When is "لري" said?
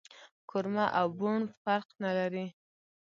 2.17-2.45